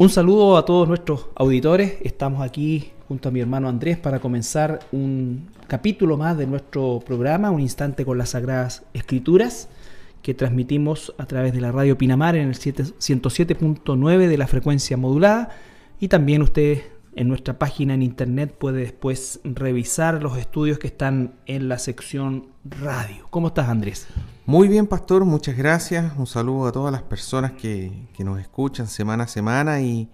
[0.00, 1.98] Un saludo a todos nuestros auditores.
[2.00, 7.50] Estamos aquí junto a mi hermano Andrés para comenzar un capítulo más de nuestro programa,
[7.50, 9.68] Un Instante con las Sagradas Escrituras,
[10.22, 15.50] que transmitimos a través de la radio Pinamar en el 107.9 de la frecuencia modulada.
[16.00, 16.80] Y también usted
[17.14, 22.48] en nuestra página en internet puede después revisar los estudios que están en la sección
[22.64, 23.26] radio.
[23.30, 24.06] ¿Cómo estás, Andrés?
[24.46, 26.12] Muy bien, pastor, muchas gracias.
[26.16, 30.08] Un saludo a todas las personas que, nos escuchan semana a semana y,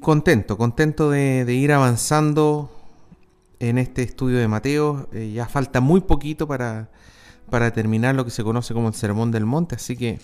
[0.00, 2.70] contento, contento de, ir avanzando
[3.60, 5.08] en este estudio de Mateo.
[5.12, 6.90] Eh, ya falta muy poquito para,
[7.50, 10.18] para terminar lo que se conoce como el Sermón del Monte, así que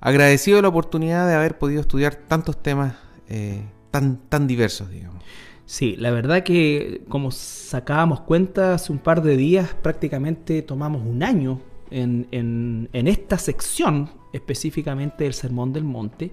[0.00, 2.94] agradecido la oportunidad de haber podido estudiar tantos temas
[3.28, 3.62] eh,
[3.94, 5.22] tan, tan diversos, digamos.
[5.66, 11.22] Sí, la verdad que como sacábamos cuenta hace un par de días, prácticamente tomamos un
[11.22, 11.60] año
[11.92, 16.32] en, esta sección específicamente del Sermón del Monte.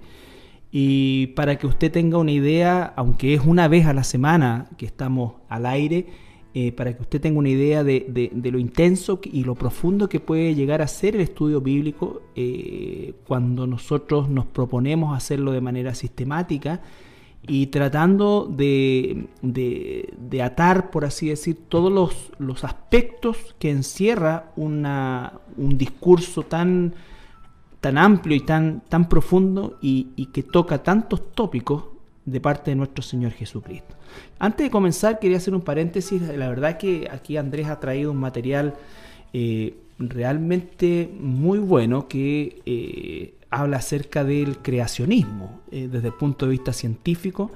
[0.72, 4.86] Y para que usted tenga una idea, aunque es una vez a la semana que
[4.86, 6.06] estamos al aire,
[6.54, 10.56] eh, para que usted tenga una idea de, lo intenso y lo profundo que puede
[10.56, 16.82] llegar a ser el estudio bíblico eh, cuando nosotros nos proponemos hacerlo de manera sistemática
[17.46, 19.28] y tratando de,
[20.42, 21.92] atar, por así decir, todos
[22.38, 26.94] los, aspectos que encierra una, un discurso tan,
[27.80, 31.84] tan amplio y tan, tan profundo y, que toca tantos tópicos
[32.24, 33.96] de parte de nuestro Señor Jesucristo.
[34.38, 36.22] Antes de comenzar, quería hacer un paréntesis.
[36.22, 38.74] La verdad que aquí Andrés ha traído un material
[39.32, 46.52] eh, realmente muy bueno que eh, habla acerca del creacionismo eh, desde el punto de
[46.52, 47.50] vista científico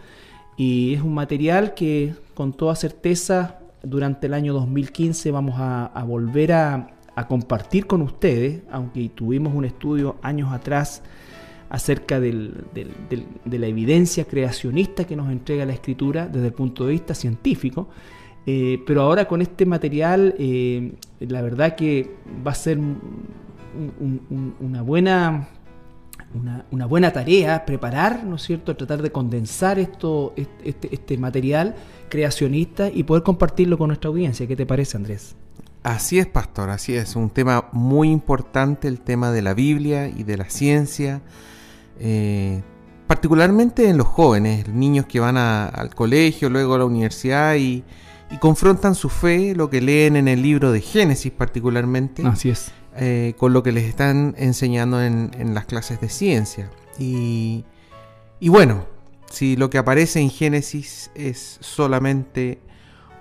[0.57, 6.53] y es un material que con toda certeza durante el año 2015 vamos a, volver
[6.53, 6.93] a,
[7.29, 11.03] compartir con ustedes, aunque tuvimos un estudio años atrás
[11.71, 12.53] acerca de
[13.47, 17.89] la evidencia creacionista que nos entrega la escritura desde el punto de vista científico,
[18.45, 22.79] eh, pero ahora con este material eh, la verdad que va a ser
[24.61, 25.49] una buena
[26.71, 31.75] una, buena tarea preparar, ¿no es cierto?, tratar de condensar esto, este, este, material
[32.09, 34.47] creacionista y poder compartirlo con nuestra audiencia.
[34.47, 35.35] ¿Qué te parece, Andrés?
[35.83, 37.17] Así es, pastor, así es.
[37.17, 41.23] Un tema muy importante, el tema de la Biblia y de la ciencia,
[42.01, 42.63] eh,
[43.07, 47.85] particularmente en los jóvenes, niños que van al colegio, luego a la universidad y,
[48.31, 52.27] y confrontan su fe, lo que leen en el libro de Génesis particularmente.
[52.27, 56.71] Así es eh, con lo que les están enseñando en, las clases de ciencia.
[56.99, 57.65] Y,
[58.41, 58.87] bueno,
[59.31, 62.59] si lo que aparece en Génesis es solamente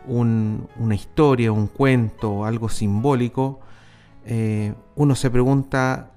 [0.07, 3.59] una historia, un cuento, algo simbólico,
[4.25, 6.11] eh, uno se pregunta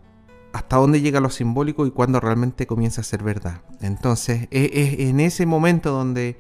[0.52, 3.62] hasta dónde llega lo simbólico y cuándo realmente comienza a ser verdad.
[3.80, 6.38] Entonces, es, en ese momento donde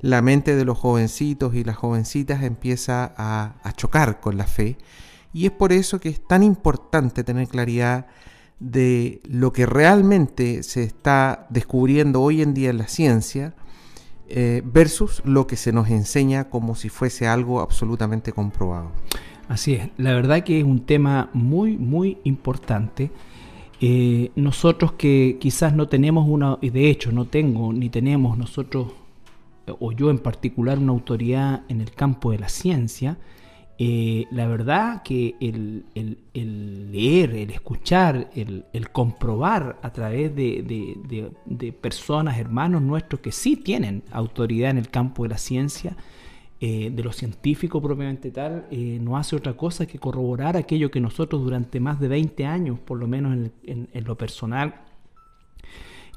[0.00, 4.76] la mente de los jovencitos y las jovencitas empieza a chocar con la fe
[5.32, 8.06] y es por eso que es tan importante tener claridad
[8.60, 13.54] de lo que realmente se está descubriendo hoy en día en la ciencia
[14.28, 18.90] eh, versus lo que se nos enseña como si fuese algo absolutamente comprobado.
[19.48, 23.10] Así es, la verdad que es un tema muy, muy importante.
[23.80, 28.88] Eh, nosotros que quizás no tenemos una, y de hecho no tengo ni tenemos nosotros,
[29.78, 33.16] o yo en particular, una autoridad en el campo de la ciencia,
[33.80, 35.84] eh, la verdad que el,
[36.90, 44.72] leer, el escuchar, el, comprobar a través de, personas, hermanos nuestros que sí tienen autoridad
[44.72, 45.96] en el campo de la ciencia,
[46.60, 50.98] eh, de lo científico propiamente tal, eh, no hace otra cosa que corroborar aquello que
[50.98, 54.74] nosotros durante más de 20 años, por lo menos en, en lo personal,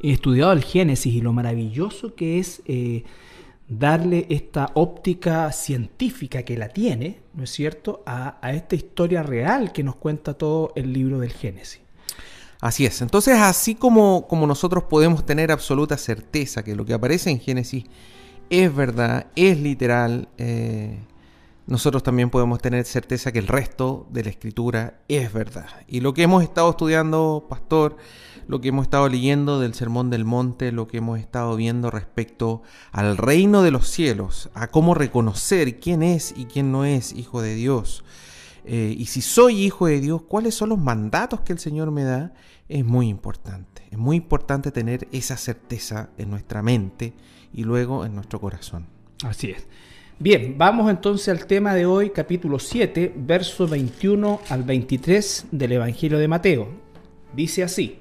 [0.01, 2.63] he estudiado el Génesis y lo maravilloso que es
[3.72, 9.82] darle esta óptica científica que la tiene, ¿no es cierto?, a, esta historia real que
[9.82, 11.80] nos cuenta todo el libro del Génesis.
[12.59, 17.29] Así es, entonces así como, como nosotros podemos tener absoluta certeza que lo que aparece
[17.32, 17.85] en Génesis
[18.50, 21.00] es verdad, es literal, eh,
[21.66, 25.70] nosotros también podemos tener certeza que el resto de la escritura es verdad.
[25.88, 27.96] Y lo que hemos estado estudiando, pastor,
[28.52, 32.64] lo que hemos estado leyendo del Sermón del Monte, lo que hemos estado viendo respecto
[32.92, 37.42] al reino de los cielos, a cómo reconocer quién es y quién no es hijo
[37.42, 38.03] de Dios.
[38.66, 42.03] Eh, y si soy hijo de Dios, cuáles son los mandatos que el Señor me
[42.03, 42.34] da,
[42.68, 43.84] es muy importante.
[43.90, 47.14] Es muy importante tener esa certeza en nuestra mente
[47.53, 48.86] y luego en nuestro corazón.
[49.24, 49.66] Así es.
[50.20, 56.20] Bien, vamos entonces al tema de hoy, capítulo 7, versos 21 al 23 del Evangelio
[56.20, 56.68] de Mateo.
[57.34, 58.01] Dice así.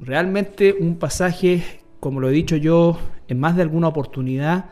[0.00, 2.98] Realmente un pasaje, como lo he dicho yo
[3.28, 4.66] en más de alguna oportunidad,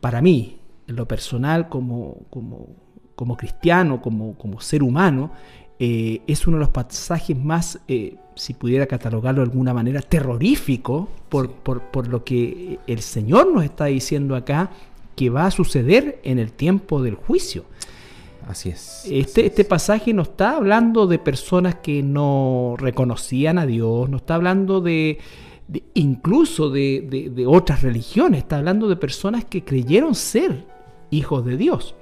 [0.00, 5.32] para mí, en lo personal, como, como, cristiano, como, como, ser humano,
[5.78, 11.08] eh, es uno de los pasajes más, eh, si pudiera catalogarlo de alguna manera, terrorífico
[11.28, 14.70] por, por, lo que el Señor nos está diciendo acá
[15.16, 17.64] que va a suceder en el tiempo del juicio.
[18.46, 19.06] Así es.
[19.10, 24.36] Este, este pasaje no está hablando de personas que no reconocían a Dios, no está
[24.36, 25.18] hablando de,
[25.94, 30.64] incluso de, de, otras religiones, está hablando de personas que creyeron ser
[31.10, 31.96] hijos de Dios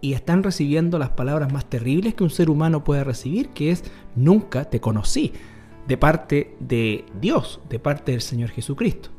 [0.00, 3.82] y están recibiendo las palabras más terribles que un ser humano puede recibir, que es
[4.14, 5.32] nunca te conocí,
[5.88, 9.10] de parte de Dios, de parte del Señor Jesucristo.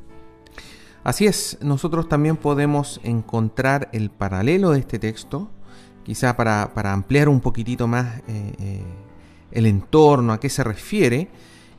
[1.04, 5.50] Así es, nosotros también podemos encontrar el paralelo de este texto
[6.04, 8.84] quizá para, ampliar un poquitito más eh, eh,
[9.52, 11.30] el entorno, a qué se refiere,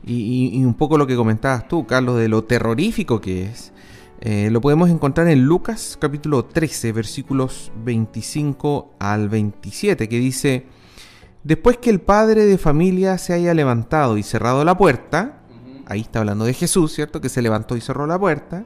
[0.03, 3.71] y, un poco lo que comentabas tú, Carlos, de lo terrorífico que es,
[4.21, 10.65] eh, lo podemos encontrar en Lucas capítulo 13, versículos 25 al 27, que dice,
[11.43, 15.41] después que el padre de familia se haya levantado y cerrado la puerta,
[15.87, 17.19] ahí está hablando de Jesús, ¿cierto?
[17.19, 18.63] Que se levantó y cerró la puerta,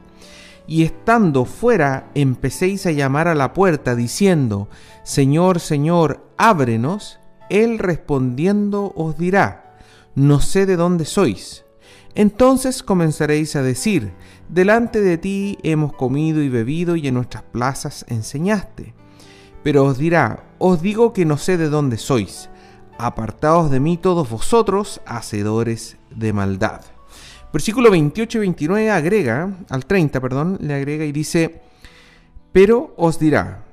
[0.66, 4.68] y estando fuera empecéis a llamar a la puerta diciendo,
[5.04, 7.18] Señor, Señor, ábrenos,
[7.50, 9.78] Él respondiendo os dirá,
[10.14, 11.64] no sé de dónde sois.
[12.14, 14.14] Entonces comenzaréis a decir,
[14.48, 18.94] delante de ti hemos comido y bebido y en nuestras plazas enseñaste.
[19.62, 22.48] Pero os dirá, os digo que no sé de dónde sois,
[22.98, 26.95] apartaos de mí todos vosotros, hacedores de maldad.
[27.52, 31.62] Versículo 28 y 29 agrega, al 30, perdón, le agrega y dice,
[32.52, 33.64] pero os dirá,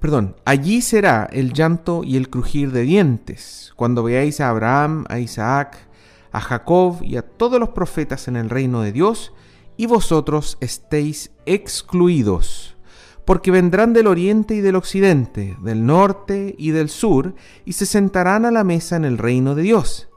[0.00, 5.18] perdón, allí será el llanto y el crujir de dientes, cuando veáis a Abraham, a
[5.18, 5.76] Isaac,
[6.32, 9.32] a Jacob y a todos los profetas en el reino de Dios,
[9.76, 12.76] y vosotros estéis excluidos,
[13.24, 17.34] porque vendrán del oriente y del occidente, del norte y del sur,
[17.64, 20.08] y se sentarán a la mesa en el reino de Dios.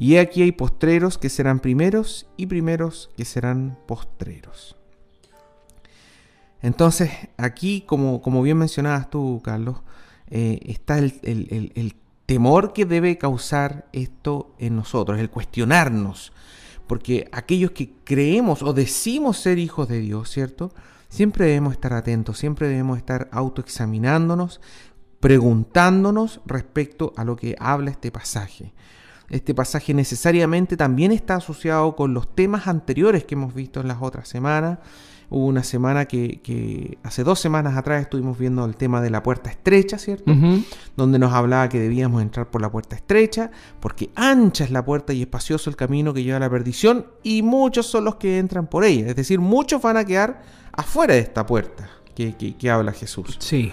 [0.00, 4.74] Y aquí hay postreros que serán primeros y primeros que serán postreros.
[6.62, 9.82] Entonces, aquí, como, como bien mencionabas tú, Carlos,
[10.30, 11.94] eh, está el,
[12.24, 16.32] temor que debe causar esto en nosotros, el cuestionarnos.
[16.86, 20.72] Porque aquellos que creemos o decimos ser hijos de Dios, ¿cierto?
[21.10, 24.62] Siempre debemos estar atentos, siempre debemos estar autoexaminándonos,
[25.20, 28.72] preguntándonos respecto a lo que habla este pasaje.
[29.30, 33.98] Este pasaje necesariamente también está asociado con los temas anteriores que hemos visto en las
[34.00, 34.78] otras semanas.
[35.32, 39.48] Hubo una semana que, hace dos semanas atrás estuvimos viendo el tema de la puerta
[39.48, 40.32] estrecha, ¿cierto?
[40.96, 45.12] Donde nos hablaba que debíamos entrar por la puerta estrecha, porque ancha es la puerta
[45.12, 48.66] y espacioso el camino que lleva a la perdición, y muchos son los que entran
[48.66, 49.06] por ella.
[49.06, 50.42] Es decir, muchos van a quedar
[50.72, 53.36] afuera de esta puerta que, que habla Jesús.
[53.38, 53.72] Sí.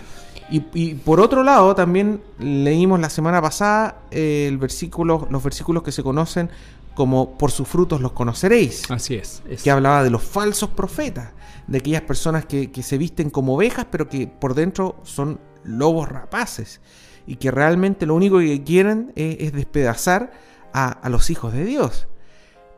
[0.50, 5.92] Y, por otro lado, también leímos la semana pasada eh, el versículo, los versículos que
[5.92, 6.50] se conocen
[6.96, 8.90] como por sus frutos los conoceréis.
[8.90, 11.32] Así es, Que hablaba de los falsos profetas,
[11.68, 16.82] de aquellas personas que, se visten como ovejas, pero que por dentro son lobos rapaces.
[17.28, 20.32] Y que realmente lo único que quieren es, despedazar
[20.74, 22.08] a, a los hijos de Dios.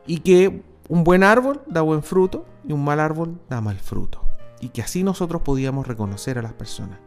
[0.06, 4.22] Y que un buen árbol da buen fruto y un mal árbol da mal fruto.
[4.60, 6.98] Y que así nosotros podíamos reconocer a las personas.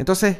[0.00, 0.38] Entonces,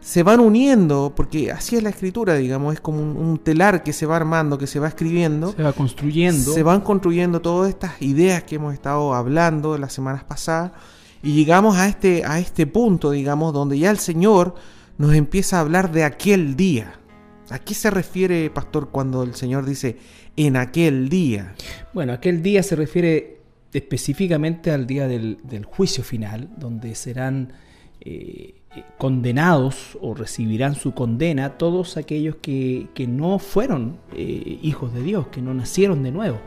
[0.00, 4.06] se van uniendo, porque así es la escritura, digamos, es como un, telar que se
[4.06, 5.52] va armando, que se va escribiendo.
[5.52, 6.54] Se va construyendo.
[6.54, 10.72] Se van construyendo todas estas ideas que hemos estado hablando las semanas pasadas
[11.22, 14.54] y llegamos a este, a este punto, digamos, donde ya el Señor
[14.96, 16.94] nos empieza a hablar de aquel día.
[17.50, 19.98] ¿A qué se refiere, pastor, cuando el Señor dice
[20.38, 21.54] en aquel día?
[21.92, 23.40] Bueno, aquel día se refiere
[23.74, 27.52] específicamente al día del, juicio final, donde serán...
[28.00, 28.55] Eh,
[28.98, 35.40] condenados o recibirán su condena todos aquellos que, no fueron eh, hijos de Dios, que
[35.42, 36.38] no nacieron de nuevo.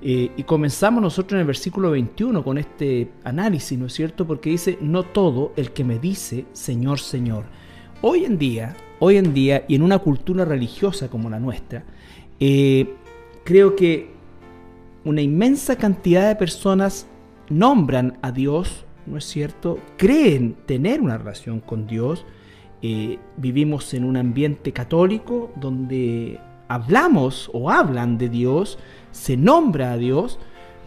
[0.00, 4.26] Eh, y comenzamos nosotros en el versículo 21 con este análisis, ¿no es cierto?
[4.26, 7.44] Porque dice, no todo el que me dice, Señor, Señor.
[8.00, 11.84] Hoy en día, hoy en día, y en una cultura religiosa como la nuestra,
[12.38, 12.94] eh,
[13.44, 14.10] creo que
[15.04, 17.08] una inmensa cantidad de personas
[17.48, 19.78] nombran a Dios, ¿no es cierto?
[19.96, 22.24] Creen tener una relación con Dios.
[22.82, 26.38] Eh, vivimos en un ambiente católico donde
[26.68, 28.78] hablamos o hablan de Dios,
[29.10, 30.38] se nombra a Dios,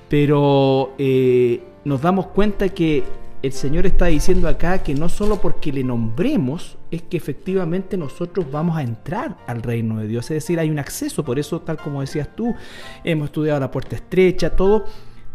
[0.08, 3.04] pero eh, nos damos cuenta que
[3.42, 8.46] el Señor está diciendo acá que no solo porque le nombremos es que efectivamente nosotros
[8.52, 11.78] vamos a entrar al reino de Dios, es decir, hay un acceso, por eso tal
[11.78, 12.54] como decías tú,
[13.04, 14.86] hemos estudiado la puerta estrecha, todo,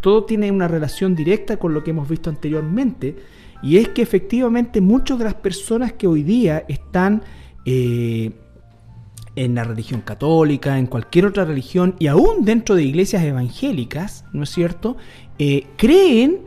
[0.07, 3.17] todo tiene una relación directa con lo que hemos visto anteriormente,
[3.61, 7.25] y es que efectivamente muchas de las personas que hoy día están
[7.65, 8.31] eh,
[9.35, 14.45] en la religión católica, en cualquier otra religión y aún dentro de iglesias evangélicas, ¿no
[14.45, 14.97] es cierto?
[15.41, 16.43] Eh, creen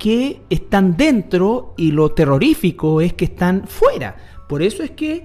[0.00, 4.16] que están dentro y lo terrorífico es que están fuera.
[4.48, 5.24] Por eso es que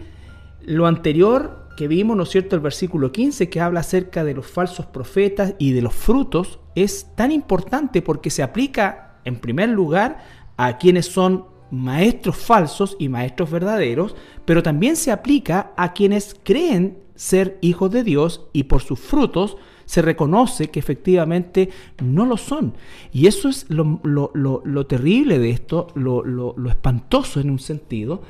[0.62, 4.46] lo anterior que vimos, ¿no es cierto?, el versículo 15 que habla acerca de los
[4.46, 10.24] falsos profetas y de los frutos, es tan importante porque se aplica en primer lugar
[10.58, 16.98] a quienes son maestros falsos y maestros verdaderos, pero también se aplica a quienes creen
[17.16, 21.70] ser hijos de Dios y por sus frutos se reconoce que efectivamente
[22.04, 22.76] no lo son.
[23.12, 28.22] Y eso es lo, terrible de esto, lo, espantoso en un sentido,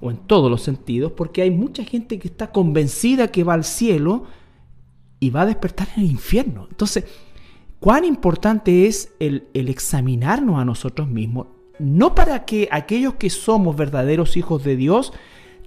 [0.00, 3.64] o en todos los sentidos, porque hay mucha gente que está convencida que va al
[3.64, 4.24] cielo
[5.18, 6.66] y va a despertar en el infierno.
[6.70, 7.06] Entonces,
[7.86, 11.46] cuán importante es el, examinarnos a nosotros mismos,
[11.78, 15.12] no para que aquellos que somos verdaderos hijos de Dios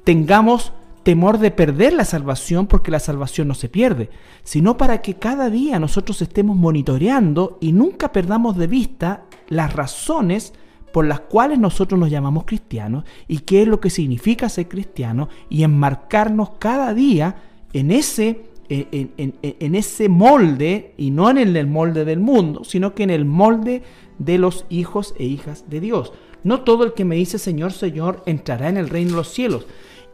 [0.04, 0.74] tengamos
[1.04, 4.10] temor de perder la salvación porque la salvación no se pierde,
[4.44, 10.52] sino para que cada día nosotros estemos monitoreando y nunca perdamos de vista las razones
[10.92, 15.30] por las cuales nosotros nos llamamos cristianos y qué es lo que significa ser cristiano
[15.50, 17.38] y enmarcarnos cada día
[17.72, 23.10] en ese, en, ese molde y no en el molde del mundo, sino que en
[23.10, 23.82] el molde
[24.20, 26.14] de los hijos e hijas de Dios.
[26.44, 29.66] No todo el que me dice Señor, Señor entrará en el reino de los cielos,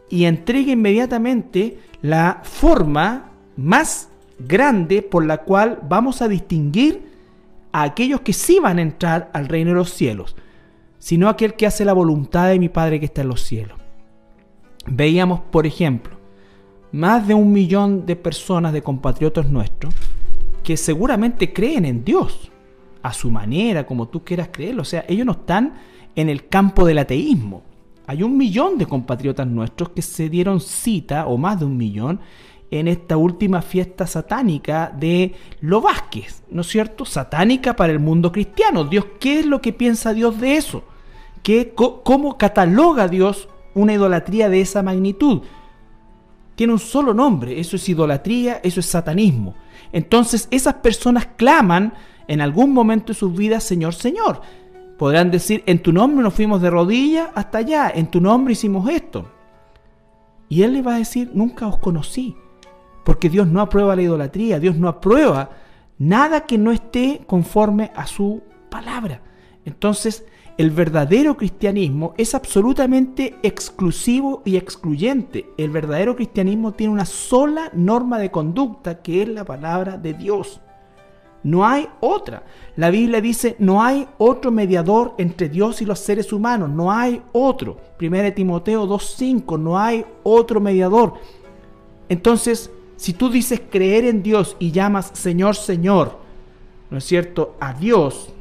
[0.08, 4.08] y entrega inmediatamente la forma más
[4.38, 7.10] grande por la cual vamos a distinguir
[7.72, 10.36] a aquellos que sí van a entrar al reino de los cielos,
[10.98, 13.78] sino aquel que hace la voluntad de mi Padre que está en los cielos.
[14.86, 16.15] Veíamos, por ejemplo,
[16.96, 19.94] más de un millón de personas, de compatriotas nuestros,
[20.64, 22.50] que seguramente creen en Dios,
[23.02, 24.82] a su manera, como tú quieras creerlo.
[24.82, 25.74] O sea, ellos no están
[26.16, 27.62] en el campo del ateísmo.
[28.06, 32.20] Hay un millón de compatriotas nuestros que se dieron cita, o más de un millón,
[32.70, 37.04] en esta última fiesta satánica de Lo Vázquez, ¿no es cierto?
[37.04, 38.84] Satánica para el mundo cristiano.
[38.84, 40.82] Dios, ¿qué es lo que piensa Dios de eso?
[41.42, 45.42] ¿Qué, ¿Cómo cataloga Dios una idolatría de esa magnitud?
[46.56, 49.54] Tiene un solo nombre, eso es idolatría, eso es satanismo.
[49.92, 51.92] Entonces esas personas claman
[52.26, 54.40] en algún momento de sus vidas, Señor, Señor.
[54.98, 58.88] Podrán decir, en tu nombre nos fuimos de rodillas hasta allá, en tu nombre hicimos
[58.88, 59.30] esto.
[60.48, 62.34] Y Él le va a decir, nunca os conocí,
[63.04, 65.50] porque Dios no aprueba la idolatría, Dios no aprueba
[65.98, 69.20] nada que no esté conforme a su palabra.
[69.64, 70.24] Entonces,
[70.58, 75.50] el verdadero cristianismo es absolutamente exclusivo y excluyente.
[75.58, 80.60] El verdadero cristianismo tiene una sola norma de conducta que es la palabra de Dios.
[81.42, 82.42] No hay otra.
[82.74, 86.70] La Biblia dice, no hay otro mediador entre Dios y los seres humanos.
[86.70, 87.76] No hay otro.
[88.00, 91.14] 1 Timoteo 2.5, no hay otro mediador.
[92.08, 96.18] Entonces, si tú dices creer en Dios y llamas Señor, Señor,
[96.90, 97.56] ¿no es cierto?
[97.60, 98.32] A Dios,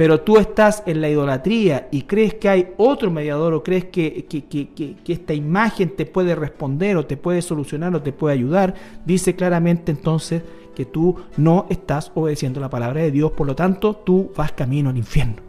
[0.00, 4.24] pero tú estás en la idolatría y crees que hay otro mediador o crees que,
[4.24, 8.32] que, que, que, esta imagen te puede responder o te puede solucionar o te puede
[8.32, 8.72] ayudar,
[9.04, 10.42] dice claramente entonces
[10.74, 14.88] que tú no estás obedeciendo la palabra de Dios, por lo tanto tú vas camino
[14.88, 15.42] al infierno.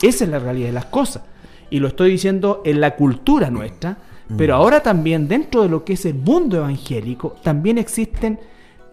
[0.00, 1.24] Esa es la realidad de las cosas.
[1.68, 3.98] Y lo estoy diciendo en la cultura nuestra,
[4.36, 4.56] pero mm.
[4.56, 8.38] ahora también dentro de lo que es el mundo evangélico, también existen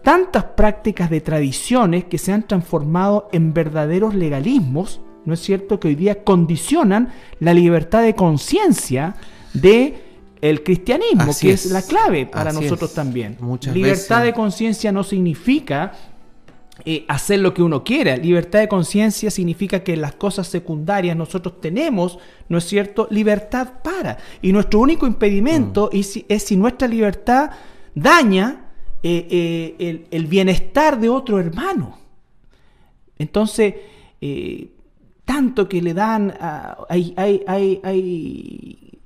[0.08, 5.88] tantas prácticas de tradiciones que se han transformado en verdaderos legalismos, ¿no es cierto?, que
[5.88, 9.16] hoy día condicionan la libertad de conciencia
[9.52, 10.02] de
[10.40, 11.66] el cristianismo, que es.
[11.66, 13.36] la clave para nosotros también.
[13.74, 15.92] Libertad de conciencia no significa
[16.86, 18.16] eh, hacer lo que uno quiera.
[18.16, 24.16] Libertad de conciencia significa que las cosas secundarias nosotros tenemos, ¿no es cierto?, libertad para.
[24.40, 25.96] Y nuestro único impedimento mm.
[26.28, 27.50] es, si, nuestra libertad
[27.94, 28.67] daña
[29.02, 31.98] eh, eh, el, bienestar de otro hermano.
[33.18, 33.74] Entonces,
[35.24, 36.34] tanto que le dan,
[36.88, 38.98] hay, hay, hay, hay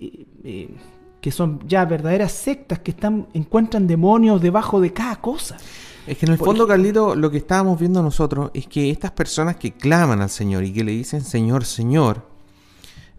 [1.23, 5.57] que son ya verdaderas sectas que están encuentran demonios debajo de cada cosa.
[6.07, 9.13] Es que en el Por fondo, Carlito, lo que estábamos viendo nosotros es que estas
[9.13, 12.27] personas que claman al Señor y que le dicen Señor, Señor,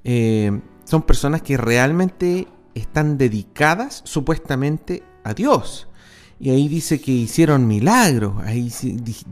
[0.03, 5.87] eh, son personas que realmente están dedicadas supuestamente a Dios.
[6.39, 8.71] Y ahí dice que hicieron milagros, ahí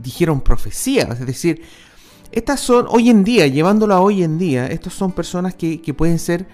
[0.02, 1.62] dijeron profecías, es decir,
[2.30, 5.92] estas son, hoy en día, llevándolo a hoy en día, estos son personas que, que
[5.92, 6.46] pueden ser,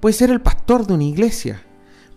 [0.00, 1.62] puede ser el pastor de una iglesia,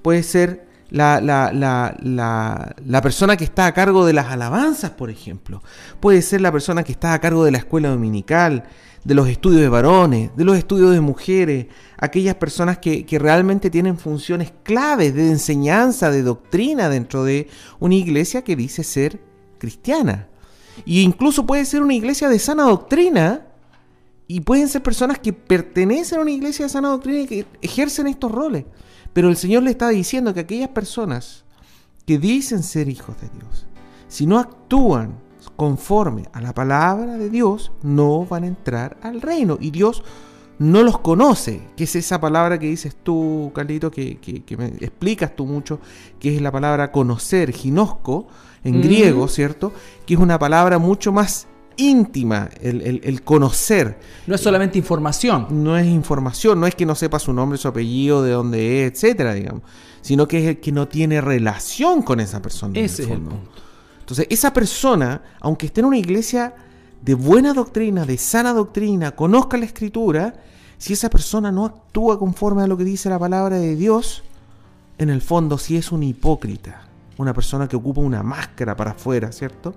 [0.02, 5.10] puede ser la, la, la, la persona que está a cargo de las alabanzas, por
[5.10, 5.62] ejemplo,
[6.00, 8.64] puede ser la persona que está a cargo de la escuela dominical,
[9.04, 11.68] de los estudios de varones, de los estudios de mujeres,
[12.00, 17.48] aquellas personas que, que realmente tienen funciones claves de enseñanza, de doctrina dentro de
[17.80, 19.22] una iglesia que dice ser
[19.58, 20.30] cristiana.
[20.86, 23.46] Y incluso puede ser una iglesia de sana doctrina.
[24.28, 28.08] Y pueden ser personas que pertenecen a una iglesia de sana doctrina y que ejercen
[28.08, 28.66] estos roles.
[29.12, 31.46] Pero el Señor le está diciendo que aquellas personas
[32.06, 33.66] que dicen ser hijos de Dios,
[34.08, 35.16] si no actúan
[35.56, 39.58] conforme a la palabra de Dios, no van a entrar al reino.
[39.60, 40.04] Y Dios
[40.60, 44.66] no los conoce, que es esa palabra que dices tú, Carlito, que, que- que me
[44.68, 45.80] explicas tú mucho,
[46.20, 48.28] que es la palabra conocer, ginosco,
[48.64, 48.82] en Mm.
[48.82, 49.72] griego, ¿cierto?
[50.06, 51.48] Que es una palabra mucho más
[51.78, 53.98] íntima, el, el- el conocer.
[54.28, 55.48] No es solamente información.
[55.50, 58.92] No es información, no es que no sepa su nombre, su apellido, de dónde es,
[58.92, 59.62] etcétera, digamos,
[60.02, 62.78] sino que es el que no tiene relación con esa persona.
[62.78, 63.30] en Ese es el fondo.
[63.32, 63.52] punto.
[64.02, 66.54] Entonces, esa persona, aunque esté en una iglesia
[67.02, 70.34] de buena doctrina, de sana doctrina, conozca la escritura,
[70.78, 74.24] si esa persona no actúa conforme a lo que dice la palabra de Dios,
[74.98, 76.82] en el fondo sí es un hipócrita,
[77.18, 79.74] una persona que ocupa una máscara para afuera, ¿cierto?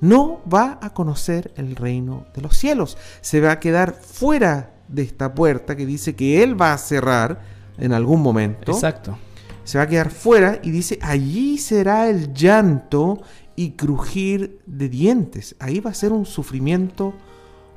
[0.00, 5.02] No va a conocer el reino de los cielos, se va a quedar fuera de
[5.02, 7.40] esta puerta que dice que él va a cerrar
[7.78, 9.18] en algún momento Exacto.
[9.64, 13.20] se va a quedar fuera y dice, allí será el llanto
[13.56, 15.56] y crujir de dientes.
[15.58, 17.14] Ahí va a ser un sufrimiento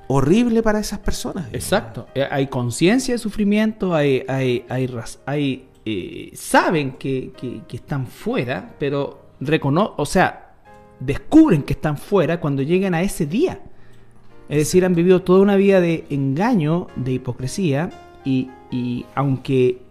[0.07, 1.47] horrible para esas personas.
[1.53, 2.07] Exacto.
[2.15, 4.65] Eh, Hay conciencia de sufrimiento, hay, hay,
[5.85, 10.53] eh, saben que, que- que están fuera, pero recono o sea,
[10.99, 13.61] descubren que están fuera cuando llegan a ese día.
[14.49, 17.89] Es decir, han vivido toda una vida de engaño, de hipocresía,
[18.25, 19.81] y, y aunque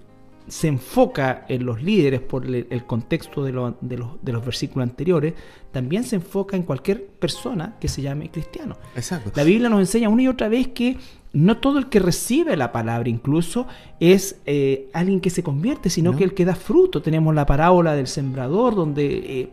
[0.48, 4.88] se enfoca en los líderes por el, contexto de, lo- de los, de los versículos
[4.88, 5.34] anteriores,
[5.72, 8.76] también se enfoca en cualquier persona que se llame cristiano.
[8.96, 9.30] Exacto.
[9.34, 10.96] La Biblia nos enseña una y otra vez que
[11.34, 13.66] no todo el que recibe la palabra incluso
[14.00, 16.16] es eh, alguien que se convierte, sino No.
[16.18, 17.02] que el que da fruto.
[17.02, 19.06] Tenemos la parábola del sembrador, donde
[19.40, 19.50] eh,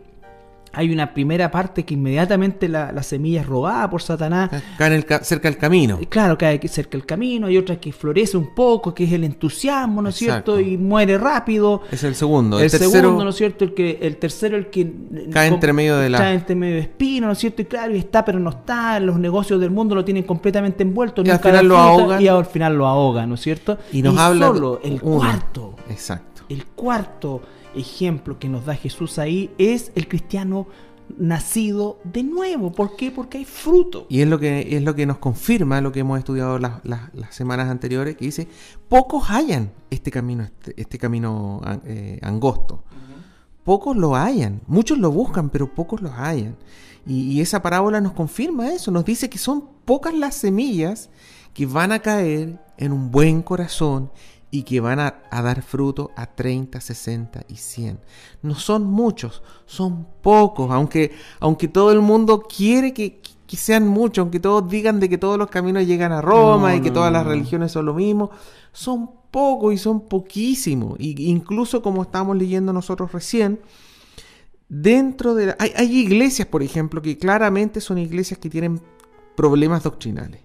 [0.75, 4.51] hay una primera parte que inmediatamente la, la semilla es robada por Satanás.
[4.75, 5.97] Acá en el ca- cerca del camino.
[6.01, 9.23] Y Claro que cerca el camino, hay otra que florece un poco, que es el
[9.23, 10.59] entusiasmo, ¿no es cierto?
[10.59, 11.81] Y muere rápido.
[11.91, 12.57] Es el segundo.
[12.59, 13.63] El, El, tercero segundo, ¿no es cierto?
[13.65, 14.91] El, que, el tercero, el que...
[15.31, 17.61] Cae entre medio de la- Cae entre medio de espino, ¿no es cierto?
[17.61, 18.99] Y claro, y está, pero no está.
[18.99, 21.21] Los negocios del mundo lo tienen completamente envuelto.
[21.25, 22.21] Y al final lo ahogan.
[22.21, 23.77] Y al final lo ahogan, ¿no es cierto?
[23.91, 25.17] y nos habla solo el uno.
[25.17, 26.43] cuarto, Exacto.
[26.49, 27.41] el cuarto
[27.75, 30.67] ejemplo que nos da Jesús ahí es el cristiano
[31.17, 32.71] nacido de nuevo.
[32.71, 33.11] ¿Por qué?
[33.11, 34.07] Porque hay fruto.
[34.09, 37.13] Y es lo que es lo que nos confirma lo que hemos estudiado las, las-
[37.13, 38.47] las semanas anteriores, que dice,
[38.89, 42.83] pocos hallan este camino, este, este camino eh, angosto.
[43.63, 46.55] Pocos lo hallan, muchos lo buscan, pero pocos lo hallan.
[47.07, 51.09] Y, y esa parábola nos confirma eso, nos dice que son pocas las semillas
[51.53, 54.11] que van a caer en un buen corazón
[54.59, 57.99] y que van a, a dar fruto a 30, 60 y 100.
[58.41, 64.21] No son muchos, son pocos, aunque, aunque todo el mundo quiere que, que sean muchos,
[64.23, 66.93] aunque todos digan de que todos los caminos llegan a Roma No, y que no,
[66.93, 67.29] todas las no.
[67.31, 68.31] religiones son lo mismo,
[68.71, 70.95] son pocos y son poquísimos.
[70.99, 73.59] Y incluso como estamos leyendo nosotros recién,
[74.69, 75.47] dentro de...
[75.47, 78.81] la- hay, hay iglesias, por ejemplo, que claramente son iglesias que tienen
[79.35, 80.41] problemas doctrinales.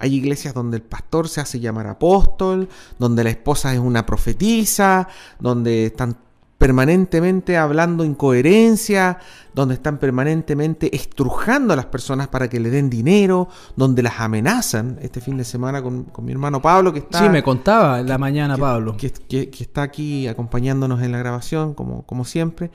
[0.00, 5.08] Hay iglesias donde el pastor se hace llamar apóstol, donde la esposa es una profetisa,
[5.38, 6.16] donde están
[6.58, 9.18] permanentemente hablando incoherencia,
[9.54, 14.98] donde están permanentemente estrujando a las personas para que le den dinero, donde las amenazan.
[15.00, 18.08] Este fin de semana con, con mi hermano Pablo, que está Sí, me contaba en
[18.08, 18.96] la mañana que, Pablo.
[18.96, 22.70] Que, que- que está aquí acompañándonos en la grabación, como, como siempre,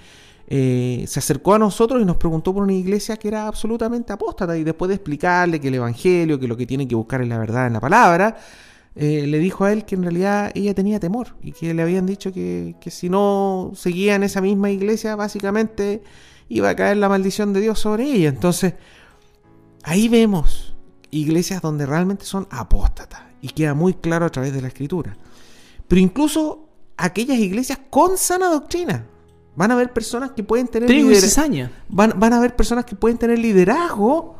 [0.47, 4.58] eh, se acercó a nosotros y nos preguntó por una iglesia que era absolutamente apóstata.
[4.58, 7.38] Y después de explicarle que el Evangelio, que lo que tiene que buscar es la
[7.38, 8.38] verdad en la palabra,
[8.95, 12.05] eh, le dijo a él que en realidad ella tenía temor y que le habían
[12.05, 16.01] dicho que, que si no seguía en esa misma iglesia, básicamente
[16.47, 18.29] iba a caer la maldición de Dios sobre ella.
[18.29, 18.75] Entonces,
[19.84, 20.75] ahí vemos
[21.12, 25.17] iglesias donde realmente son apóstatas y queda muy claro a través de la escritura.
[25.88, 29.08] Pero incluso aquellas iglesias con sana doctrina.
[29.55, 31.71] Van a haber personas que pueden tener Trigo y lider- cizaña.
[31.89, 34.35] van, van a haber personas que pueden tener liderazgo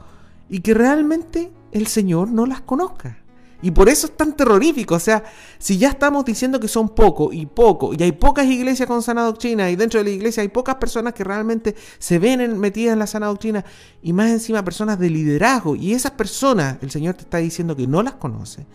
[0.50, 3.18] y que realmente el Señor no las conozca.
[3.62, 4.94] Y por eso es tan terrorífico.
[4.96, 5.24] O sea,
[5.58, 9.24] si ya estamos diciendo que son pocos y poco, y hay pocas iglesias con sana
[9.24, 12.94] doctrina, y dentro de la iglesia hay pocas personas que realmente se ven en- metidas
[12.94, 13.66] en la sana doctrina,
[14.04, 17.88] y más encima personas de liderazgo, y esas personas, el Señor te está diciendo que
[17.88, 18.68] no las conoce.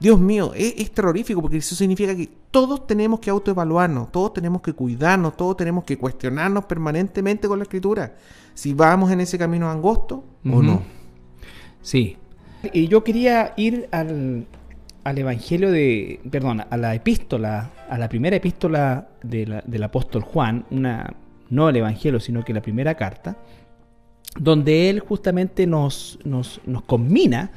[0.00, 4.62] Dios mío, es, es terrorífico porque eso significa que todos tenemos que autoevaluarnos, todos tenemos
[4.62, 8.16] que cuidarnos, todos tenemos que cuestionarnos permanentemente con la escritura.
[8.54, 10.82] Si vamos en ese camino angosto o no.
[11.82, 12.16] Sí.
[12.72, 14.46] Y yo quería ir al,
[15.04, 20.22] al Evangelio de, perdón, a la epístola, a la primera epístola de la- del apóstol
[20.22, 21.14] Juan, una,
[21.50, 23.36] no el Evangelio, sino que la primera carta,
[24.38, 27.50] donde él justamente nos, nos, nos combina,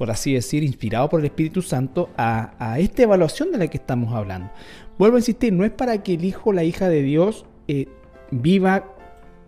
[0.00, 3.76] por así decir, inspirado por el Espíritu Santo, a, a esta evaluación de la que
[3.76, 4.50] estamos hablando.
[4.98, 7.86] Vuelvo a insistir, no es para que el hijo o la hija de Dios eh,
[8.30, 8.86] viva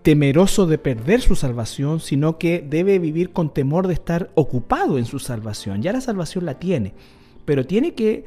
[0.03, 5.07] temeroso de perder su salvación, sino que debe vivir con temor de estar ocupado en
[5.07, 5.81] su salvación.
[5.81, 6.93] Ya la salvación la tiene,
[7.47, 8.27] pero tiene que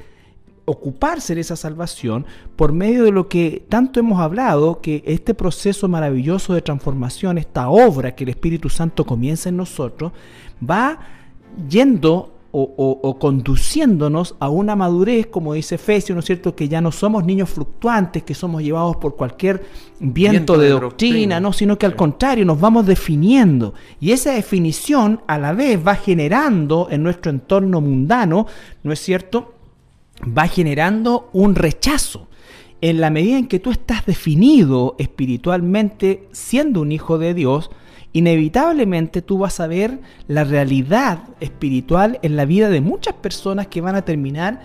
[0.66, 5.88] ocuparse de esa salvación por medio de lo que tanto hemos hablado, que este proceso
[5.88, 10.12] maravilloso de transformación, esta obra que el Espíritu Santo comienza en nosotros,
[10.68, 10.98] va
[11.70, 16.56] yendo o, o- o conduciéndonos a una madurez, como dice Efesios, ¿no es cierto?
[16.56, 19.66] Que ya no somos niños fluctuantes, que somos llevados por cualquier
[20.00, 21.40] viento, Viento de, de doctrina, doctrina.
[21.42, 21.52] ¿no?
[21.52, 23.74] Sino que al contrario, nos vamos definiendo.
[24.00, 28.48] Y esa definición a la vez va generando en nuestro entorno mundano,
[28.84, 29.54] ¿no es cierto?
[30.26, 32.30] Va generando un rechazo.
[32.80, 37.70] En la medida en que tú estás definido espiritualmente siendo un hijo de Dios,
[38.16, 40.00] inevitablemente tú vas a ver
[40.30, 44.62] la realidad espiritual en la vida de muchas personas que van a terminar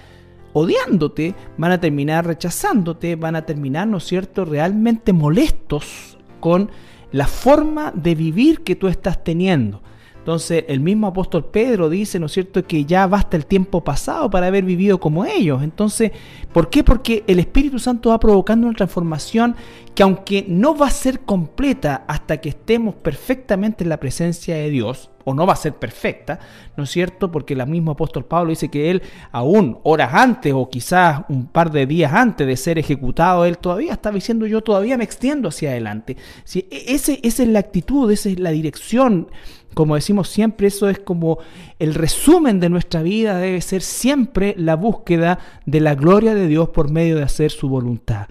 [0.53, 6.71] odiándote, van a terminar rechazándote, van a terminar, ¿no es cierto?, realmente molestos con
[7.11, 9.83] la forma de vivir que tú estás teniendo.
[10.21, 14.29] Entonces el mismo apóstol Pedro dice, ¿no es cierto?, que ya basta el tiempo pasado
[14.29, 15.63] para haber vivido como ellos.
[15.63, 16.13] Entonces,
[16.53, 16.85] ¿por qué?
[16.85, 19.57] Porque el Espíritu Santo va provocando una transformación
[19.95, 24.69] que aunque no va a ser completa hasta que estemos perfectamente en la presencia de
[24.69, 26.39] Dios, o no va a ser perfecta,
[26.77, 27.31] ¿no es cierto?
[27.31, 29.03] Porque el mismo apóstol Pablo dice que él,
[29.33, 33.93] aún horas antes o quizás un par de días antes de ser ejecutado, él todavía
[33.93, 36.17] estaba diciendo yo todavía me extiendo hacia adelante.
[36.45, 39.29] Si e, ese, esa es la actitud, esa es la dirección.
[39.75, 41.39] Como decimos siempre, eso es como
[41.79, 46.71] el resumen de nuestra vida, debe ser siempre la búsqueda de la gloria de Dios
[46.71, 48.29] por medio de hacer su voluntad.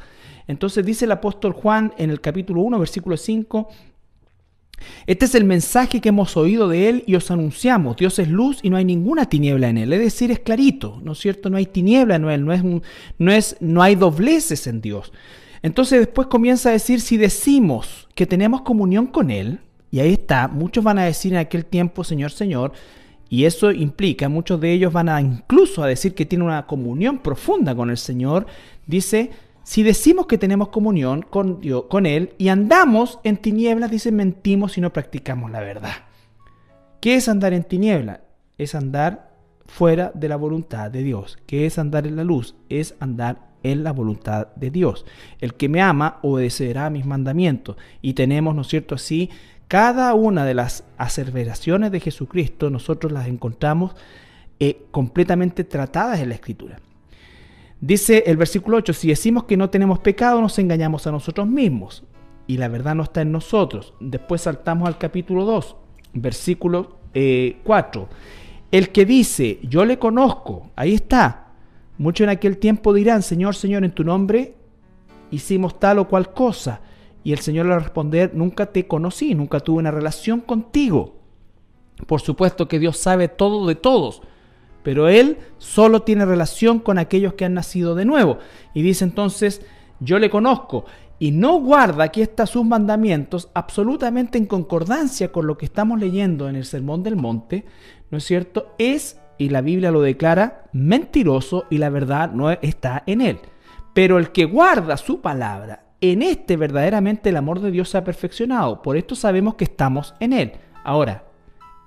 [0.47, 3.69] Entonces dice el apóstol Juan en el capítulo 1, versículo 5,
[5.05, 7.97] este es el mensaje que hemos oído de él y os anunciamos.
[7.97, 9.93] Dios es luz y no hay ninguna tiniebla en él.
[9.93, 11.49] Es decir, es clarito, ¿no es cierto?
[11.49, 12.63] No hay tiniebla en él, no es,
[13.17, 15.11] no es, no hay dobleces en Dios.
[15.61, 19.59] Entonces después comienza a decir, si decimos que tenemos comunión con él,
[19.91, 22.73] y ahí está, muchos van a decir en aquel tiempo, Señor, Señor,
[23.29, 27.19] y eso implica, muchos de ellos van a incluso a decir que tienen una comunión
[27.19, 28.47] profunda con el Señor.
[28.87, 29.29] Dice,
[29.63, 34.81] si decimos que tenemos comunión con, con Él y andamos en tinieblas, dice, mentimos y
[34.81, 35.93] no practicamos la verdad.
[36.99, 38.21] ¿Qué es andar en tiniebla?
[38.57, 39.29] Es andar
[39.67, 41.37] fuera de la voluntad de Dios.
[41.45, 42.55] ¿Qué es andar en la luz?
[42.67, 45.05] Es andar en la voluntad de Dios.
[45.39, 47.77] El que me ama obedecerá a mis mandamientos.
[48.01, 49.29] Y tenemos, ¿no es cierto?, así,
[49.69, 53.95] cada una de las aserveraciones de Jesucristo, nosotros las encontramos
[54.59, 56.79] eh, completamente tratadas en la Escritura.
[57.79, 62.03] Dice el versículo 8, si decimos que no tenemos pecado, nos engañamos a nosotros mismos
[62.47, 63.93] y la verdad no está en nosotros.
[63.99, 65.75] Después saltamos al capítulo 2,
[66.13, 68.09] versículo eh, 4.
[68.71, 71.53] El que dice, yo le conozco, ahí está.
[71.99, 74.55] Muchos en aquel tiempo dirán, Señor, Señor, en tu nombre
[75.29, 76.81] hicimos tal o cual cosa.
[77.23, 81.15] Y el Señor le va a responder, nunca te conocí, nunca tuve una relación contigo.
[82.07, 84.21] Por supuesto que Dios sabe todo de todos,
[84.83, 88.39] pero Él solo tiene relación con aquellos que han nacido de nuevo.
[88.73, 89.61] Y dice entonces,
[89.99, 90.85] yo le conozco
[91.19, 96.47] y no guarda, aquí está sus mandamientos, absolutamente en concordancia con lo que estamos leyendo
[96.47, 97.65] en el Sermón del Monte,
[98.09, 98.73] ¿no es cierto?
[98.77, 103.39] Es, y la Biblia lo declara, mentiroso y la verdad no está en Él.
[103.93, 108.03] Pero el que guarda su palabra, en este verdaderamente el amor de Dios se ha
[108.03, 108.81] perfeccionado.
[108.81, 110.53] Por esto sabemos que estamos en Él.
[110.83, 111.25] Ahora,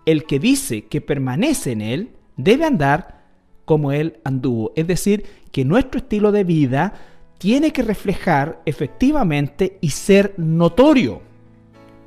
[0.04, 3.22] el que dice que permanece en Él debe andar
[3.64, 4.72] como Él anduvo.
[4.76, 6.94] Es decir, que nuestro estilo de vida
[7.38, 11.22] tiene que reflejar efectivamente y ser notorio.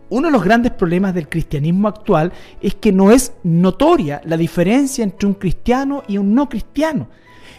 [0.09, 5.03] Uno de los grandes problemas del cristianismo actual es que no es notoria la diferencia
[5.03, 7.07] entre un cristiano y un no cristiano.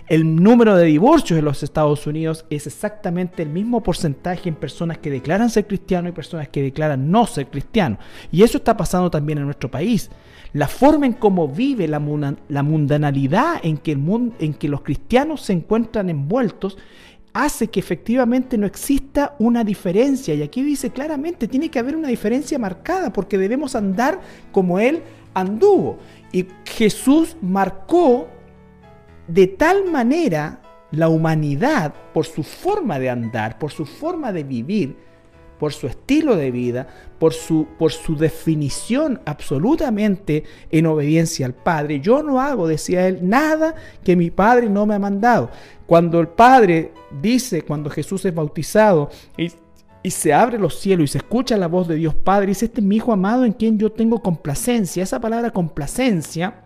[0.09, 4.99] El número de divorcios en los Estados Unidos es exactamente el mismo porcentaje en personas
[4.99, 7.99] que declaran ser cristianos y personas que declaran no ser cristianos.
[8.31, 10.09] Y eso está pasando también en nuestro país.
[10.53, 15.55] La forma en cómo vive la, mundanalidad en que, el en que los cristianos se
[15.55, 16.79] encuentran envueltos
[17.33, 20.35] hace que efectivamente no exista una diferencia.
[20.35, 24.21] Y aquí dice claramente, tiene que haber una diferencia marcada porque debemos andar
[24.53, 25.03] como Él
[25.35, 25.99] anduvo.
[26.31, 28.29] Y Jesús marcó
[29.29, 30.61] de tal manera
[30.91, 34.97] la humanidad por su forma de andar, por su forma de vivir,
[35.59, 36.87] por su estilo de vida,
[37.19, 42.01] por su, por su definición absolutamente en obediencia al Padre.
[42.01, 45.51] Yo no hago, decía él, nada que mi Padre no me ha mandado.
[45.87, 49.51] Cuando el Padre dice, cuando Jesús es bautizado y,
[50.03, 52.81] y se abre los cielos y se escucha la voz de Dios Padre, dice, este
[52.81, 55.03] es mi Hijo amado en quien yo tengo complacencia.
[55.03, 56.65] Esa palabra complacencia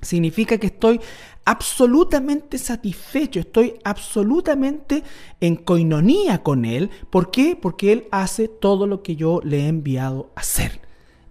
[0.00, 1.00] significa que estoy
[1.46, 5.04] absolutamente satisfecho, estoy absolutamente
[5.40, 6.90] en coinonía con Él.
[7.08, 7.56] ¿Por qué?
[7.60, 10.80] Porque Él hace todo lo que yo le he enviado a hacer.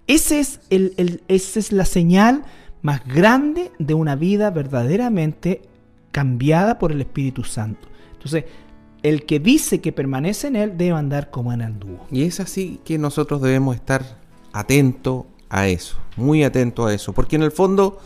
[0.08, 2.46] Ese es el, esa es la señal
[2.82, 5.64] más grande de una vida verdaderamente
[6.12, 7.90] cambiada por el Espíritu Santo.
[8.14, 8.46] Entonces,
[9.04, 12.06] el que dice que permanece en Él debe andar como en el dúo.
[12.10, 14.18] Y es así que nosotros debemos estar
[14.54, 18.00] atentos a eso, muy atentos a eso, porque en el fondo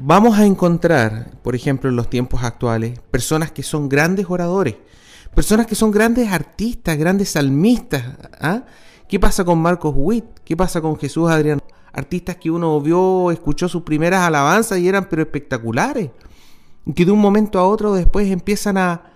[0.00, 4.76] vamos a encontrar, por ejemplo, en los tiempos actuales, personas que son grandes oradores,
[5.34, 8.04] personas que son grandes artistas, grandes salmistas.
[8.40, 8.64] ¿ah?
[9.08, 10.24] ¿Qué pasa con Marcos Witt?
[10.44, 11.60] ¿Qué pasa con Jesús Adrián?
[11.92, 16.10] Artistas que uno vio, escuchó sus primeras alabanzas y eran pero espectaculares.
[16.86, 19.12] Y que de un momento a otro después empiezan a,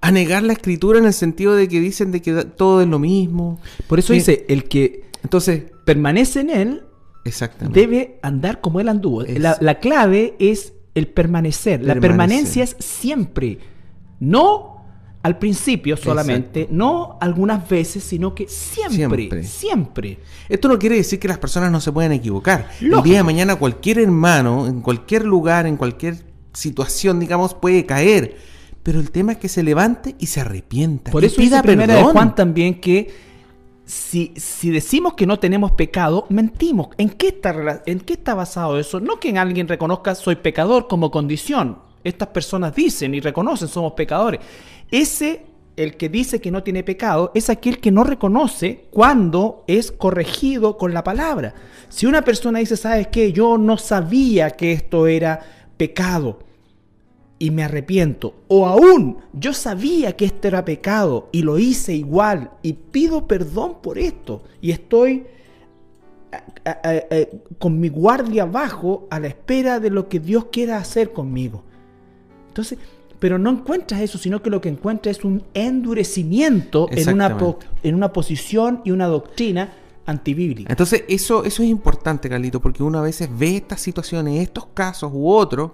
[0.00, 2.98] a negar la escritura en el sentido de que dicen de que todo es lo
[2.98, 3.58] mismo.
[3.88, 6.87] Por eso dice, el que entonces permanece en él
[7.70, 9.22] debe andar como él anduvo.
[9.22, 11.82] La, clave es el permanecer.
[11.82, 13.58] La permanencia es siempre.
[14.20, 14.78] No
[15.22, 21.28] al principio solamente, no algunas veces, sino que siempre, siempre, Esto no quiere decir que
[21.28, 22.70] las personas no se puedan equivocar.
[22.80, 28.36] El día de mañana cualquier hermano, en cualquier lugar, en cualquier situación, digamos, puede caer.
[28.82, 31.10] Pero el tema es que se levante y se arrepienta.
[31.10, 33.10] Por eso pida primera de Juan también que
[33.88, 34.34] si,
[34.70, 36.88] decimos que no tenemos pecado, mentimos.
[36.98, 39.00] ¿En qué, está, ¿En qué basado eso?
[39.00, 41.78] No que en alguien reconozca soy pecador como condición.
[42.04, 44.40] Estas personas dicen y reconocen somos pecadores.
[44.90, 45.46] Ese,
[45.76, 50.76] el que dice que no tiene pecado, es aquel que no reconoce cuando es corregido
[50.76, 51.54] con la palabra.
[51.88, 53.32] Si una persona dice, ¿sabes qué?
[53.32, 55.40] Yo no sabía que esto era
[55.78, 56.40] pecado
[57.38, 58.34] y me arrepiento.
[58.48, 63.76] O aún yo sabía que esto era pecado y lo hice igual y pido perdón
[63.82, 65.26] por esto y estoy
[67.58, 71.64] con mi guardia abajo a la espera de lo que Dios quiera hacer conmigo.
[72.48, 72.78] Entonces,
[73.18, 77.36] pero no encuentras eso, sino que lo que encuentras es un endurecimiento en una,
[77.82, 79.72] en una posición y una doctrina
[80.06, 80.70] antibíblica.
[80.70, 85.10] Entonces, eso, eso es importante, Carlito, porque uno a veces ve estas situaciones, estos casos
[85.12, 85.72] u otros,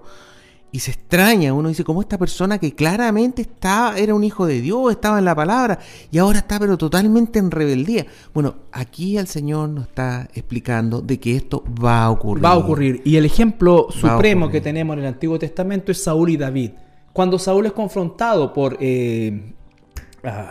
[0.75, 4.61] y se extraña, uno dice, como esta persona que claramente estaba, era un hijo de
[4.61, 5.79] Dios, estaba en la palabra,
[6.11, 8.07] y ahora está pero totalmente en rebeldía.
[8.35, 12.45] Bueno, aquí el Señor nos está explicando de que esto va a ocurrir.
[12.45, 13.03] Va a ocurrir.
[13.05, 16.73] Y el ejemplo supremo que tenemos en el Antiguo Testamento es Saúl y David.
[17.13, 19.55] Cuando Saúl es confrontado por eh,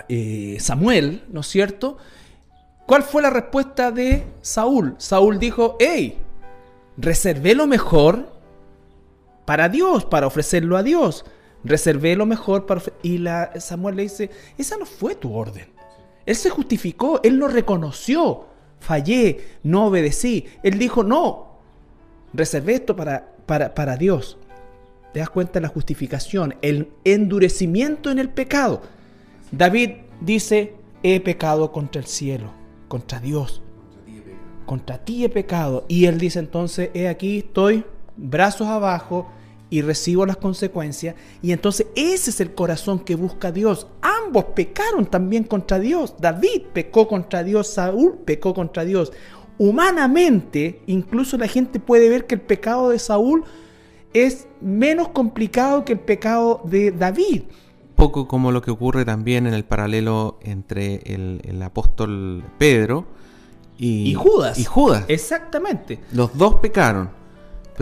[0.08, 1.98] eh, Samuel, ¿no es cierto?
[2.86, 4.96] ¿Cuál fue la respuesta de Saúl?
[5.00, 6.18] Saúl dijo, hey,
[6.96, 8.33] reservé lo mejor
[9.46, 11.26] para Dios, para ofrecerlo a Dios.
[11.64, 13.24] Reservé lo mejor para Y
[13.60, 15.68] Samuel le dice, esa no fue tu orden.
[16.26, 18.48] Él se justificó, él lo reconoció.
[18.80, 20.46] Fallé, no obedecí.
[20.62, 21.60] Él dijo, no,
[22.34, 24.38] reservé esto para, para, para Dios.
[25.14, 26.56] ¿Te das cuenta de la justificación?
[26.62, 28.82] El endurecimiento en el pecado.
[29.52, 32.52] David dice, he pecado contra el cielo,
[32.88, 33.62] contra Dios.
[34.66, 35.86] Contra ti he pecado.
[35.88, 37.86] Y él dice entonces, he aquí, estoy
[38.18, 39.28] brazos abajo
[39.74, 41.16] y recibo las consecuencias.
[41.42, 43.88] Y entonces ese es el corazón que busca Dios.
[44.02, 46.14] Ambos pecaron también contra Dios.
[46.20, 49.12] David pecó contra Dios, Saúl pecó contra Dios.
[49.58, 53.46] Humanamente, incluso la gente puede ver que el pecado de Saúl
[54.14, 57.42] es menos complicado que el pecado de David.
[57.96, 63.08] Poco como lo que ocurre también en el paralelo entre el, apóstol Pedro
[63.80, 64.60] y, y Judas.
[64.60, 65.06] Y Judas.
[65.08, 66.00] Exactamente.
[66.12, 67.23] Los dos pecaron.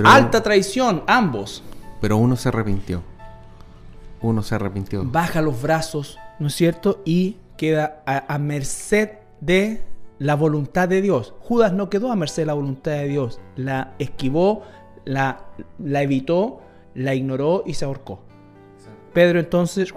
[0.04, 1.64] Alta traición, ambos.
[2.00, 3.04] Pero uno se arrepintió.
[4.22, 5.04] Uno se arrepintió.
[5.04, 7.02] Baja los brazos, ¿no es cierto?
[7.06, 9.84] Y queda a, merced de
[10.20, 11.34] la voluntad de Dios.
[11.42, 13.40] Judas no quedó a merced de la voluntad de Dios.
[13.56, 14.64] La esquivó,
[15.06, 15.46] la,
[15.80, 16.62] la evitó,
[16.94, 18.22] la ignoró y se ahorcó.
[19.14, 19.94] Pedro entonces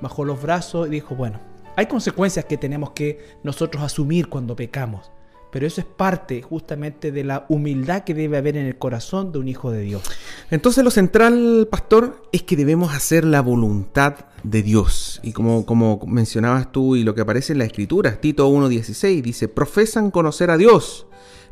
[0.00, 1.40] bajó los brazos y dijo, bueno,
[1.76, 5.10] hay consecuencias que tenemos que nosotros asumir cuando pecamos.
[5.52, 9.38] Pero eso es parte justamente de la humildad que debe haber en el corazón de
[9.38, 10.02] un hijo de Dios.
[10.50, 15.20] Entonces lo central, pastor, es que debemos hacer la voluntad de Dios.
[15.22, 19.46] Y como, como mencionabas tú y lo que aparece en la escritura, Tito 1.16 dice,
[19.48, 21.06] profesan conocer a Dios,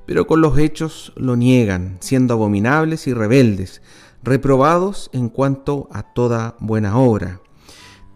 [0.07, 3.83] pero con los hechos lo niegan, siendo abominables y rebeldes,
[4.23, 7.43] reprobados en cuanto a toda buena obra.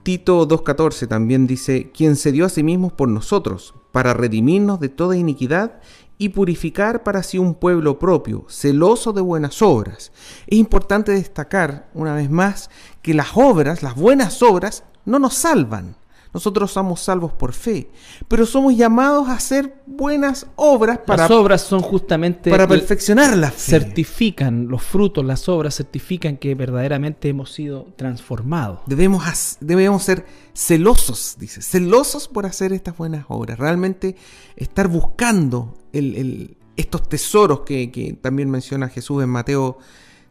[0.03, 4.89] Tito 2.14 también dice, quien se dio a sí mismo por nosotros, para redimirnos de
[4.89, 5.79] toda iniquidad
[6.19, 10.11] y purificar para sí un pueblo propio, celoso de buenas obras.
[10.49, 12.71] Es importante destacar, una vez más,
[13.03, 15.95] que las obras, las buenas obras, no nos salvan,
[16.35, 17.89] nosotros somos salvos por fe,
[18.27, 21.23] pero somos llamados a hacer buenas obras para...
[21.23, 22.51] Las obras son justamente...
[22.51, 23.71] Para perfeccionar la fe.
[23.71, 28.81] Certifican, los frutos, las obras certifican que verdaderamente hemos sido transformados.
[28.87, 29.23] Debemos,
[29.61, 33.57] debemos ser celosos, dice, celosos por hacer estas buenas obras.
[33.57, 34.17] Realmente
[34.57, 39.79] estar buscando estos tesoros que, que también menciona Jesús en Mateo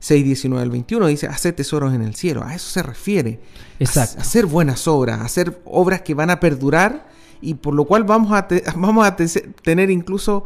[0.04, 2.44] 6, 19 al 21, dice, hacer tesoros en el cielo.
[2.44, 3.40] A eso se refiere.
[3.80, 4.20] Exacto.
[4.20, 7.08] hacer buenas obras, hacer obras que van a perdurar
[7.40, 10.44] y por lo cual vamos a, vamos a tener incluso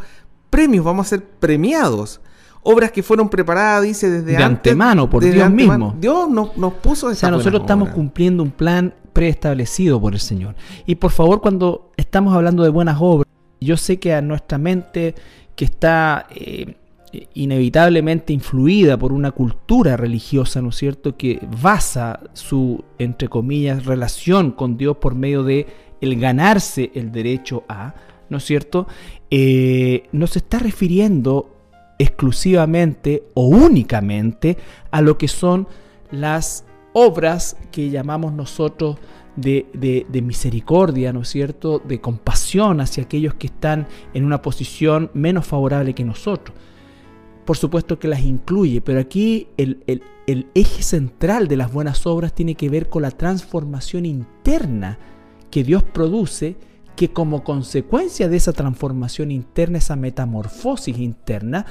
[0.51, 2.21] premios, vamos a ser premiados.
[2.61, 5.95] Obras que fueron preparadas, dice, desde de antemano, por Dios mismo.
[5.99, 10.19] Dios nos, nos puso esa O sea, nosotros estamos cumpliendo un plan preestablecido por el
[10.19, 10.53] Señor.
[10.85, 13.25] Y por favor, cuando estamos hablando de buenas obras,
[13.59, 15.15] yo sé que a nuestra mente
[15.55, 16.27] que está...
[16.29, 16.75] Eh,
[17.34, 24.51] inevitablemente influida por una cultura religiosa, ¿no es cierto?, que basa su, entre comillas, relación
[24.51, 25.67] con Dios por medio de
[26.01, 27.95] el ganarse el derecho a,
[28.30, 28.88] ¿no es cierto?,
[29.32, 30.03] eh,
[30.36, 31.53] está refiriendo
[31.99, 34.58] exclusivamente o únicamente
[34.91, 35.67] a lo que son
[36.12, 38.97] las obras que llamamos nosotros
[39.36, 45.12] de, de, misericordia, ¿no es cierto?, de compasión hacia aquellos que están en una posición
[45.13, 46.56] menos favorable que nosotros
[47.47, 49.81] por supuesto que las incluye, pero aquí el,
[50.53, 54.99] eje central de las buenas obras tiene que ver con la transformación interna
[55.49, 56.57] que Dios produce,
[56.97, 61.65] que como consecuencia de esa transformación interna, esa metamorfosis interna,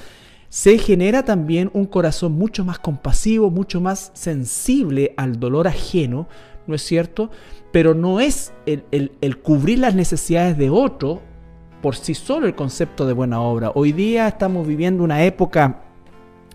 [0.48, 6.26] se genera también un corazón mucho más compasivo, mucho más sensible al dolor ajeno,
[6.66, 7.30] ¿no es cierto?
[7.70, 11.20] Pero no es el, cubrir las necesidades de otro
[11.80, 13.72] por sí solo el concepto de buena obra.
[13.74, 15.82] Hoy día estamos viviendo una época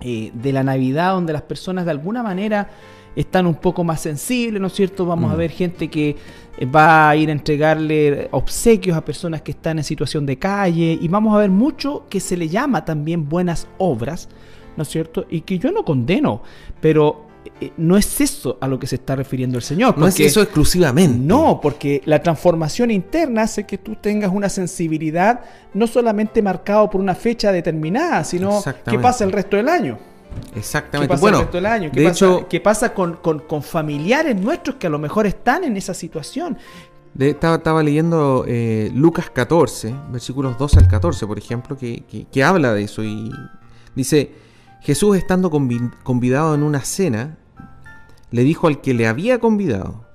[0.01, 2.69] eh, de la Navidad donde las personas de alguna manera
[3.15, 5.05] están un poco más sensibles, ¿no es cierto?
[5.05, 5.37] Vamos a mm.
[5.37, 6.15] ver gente que
[6.57, 10.97] eh, va a ir a entregarle obsequios a personas que están en situación de calle
[10.99, 14.29] y vamos a ver mucho que se le llama también buenas obras,
[14.77, 15.25] ¿no es cierto?
[15.29, 16.41] Y que yo no condeno,
[16.79, 19.97] pero eh, no es eso a lo que se está refiriendo el Señor.
[19.97, 21.17] no es eso exclusivamente.
[21.17, 25.41] No, porque la transformación interna hace que tú tengas una sensibilidad
[25.73, 29.97] no solamente marcado por una fecha determinada, sino qué pasa el resto del año.
[30.55, 31.13] Exactamente.
[31.13, 31.91] ¿Qué pasa el resto del año?
[31.91, 36.57] ¿Qué pasa, ¿qué pasa con, familiares nuestros que a lo mejor están en esa situación?
[37.19, 42.83] estaba, leyendo eh, Lucas 14, versículos 2 al 14, por ejemplo, que, que habla de
[42.83, 43.31] eso y
[43.95, 44.31] dice
[44.81, 47.37] Jesús estando convidado en una cena,
[48.31, 50.07] le dijo al que le había convidado,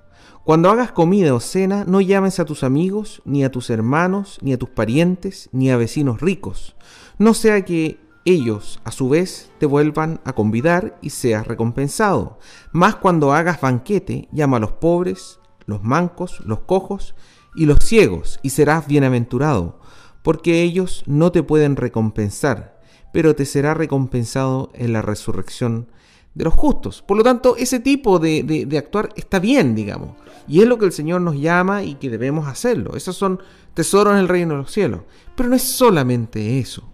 [0.42, 4.52] cuando hagas comida o cena, no llames a tus amigos, ni a tus hermanos, ni
[4.52, 6.74] a tus parientes, ni a vecinos ricos,
[7.16, 12.40] no sea que ellos, a su vez, te vuelvan a convidar y seas recompensado.
[12.72, 17.14] Mas cuando hagas banquete, llama a los pobres, los mancos, los cojos
[17.54, 19.78] y los ciegos, y serás bienaventurado,
[20.24, 22.75] porque ellos no te pueden recompensar
[23.16, 25.86] pero te será recompensado en la resurrección
[26.34, 27.00] de los justos.
[27.00, 30.16] Por lo tanto, ese tipo de, actuar está bien, digamos.
[30.46, 32.94] Y es lo que el Señor nos llama y que debemos hacerlo.
[32.94, 33.40] Esos son
[33.72, 35.00] tesoros en el reino de los cielos.
[35.34, 36.86] Pero no es solamente eso.